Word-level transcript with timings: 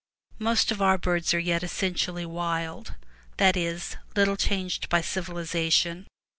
Most 0.39 0.71
of 0.71 0.81
our 0.81 0.97
birds 0.97 1.31
are 1.31 1.37
yet 1.39 1.61
essentially 1.61 2.25
wild, 2.25 2.95
that 3.37 3.55
is, 3.55 3.97
little 4.15 4.35
changed 4.35 4.89
by 4.89 5.01
civilization. 5.01 6.07